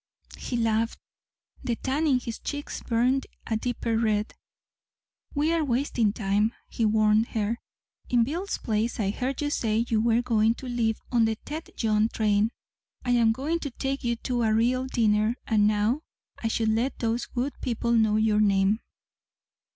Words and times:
He 0.39 0.57
laughed. 0.57 0.97
The 1.63 1.75
tan 1.75 2.07
in 2.07 2.19
his 2.19 2.39
cheeks 2.39 2.81
burned 2.81 3.27
a 3.45 3.55
deeper 3.55 3.99
red. 3.99 4.33
"We 5.35 5.53
are 5.53 5.63
wasting 5.63 6.11
time," 6.11 6.53
he 6.71 6.85
warned 6.85 7.27
her. 7.37 7.59
"In 8.09 8.23
Bill's 8.23 8.57
place 8.57 8.99
I 8.99 9.11
heard 9.11 9.41
you 9.43 9.51
say 9.51 9.85
you 9.87 10.01
were 10.01 10.23
going 10.23 10.55
to 10.55 10.65
leave 10.67 10.99
on 11.11 11.25
the 11.25 11.35
Tête 11.45 11.75
Jaune 11.77 12.09
train. 12.09 12.49
I 13.05 13.11
am 13.11 13.31
going 13.31 13.59
to 13.59 13.69
take 13.69 14.03
you 14.03 14.15
to 14.15 14.41
a 14.41 14.51
real 14.51 14.85
dinner. 14.85 15.35
And 15.45 15.67
now 15.67 16.01
I 16.41 16.47
should 16.47 16.69
let 16.69 16.97
those 16.97 17.27
good 17.27 17.53
people 17.61 17.91
know 17.91 18.15
your 18.15 18.39
name." 18.41 18.79